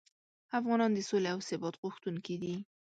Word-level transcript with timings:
افغانان 0.59 0.91
د 0.93 0.99
سولې 1.09 1.29
او 1.33 1.39
ثبات 1.49 1.75
غوښتونکي 1.81 2.35
دي. 2.41 2.55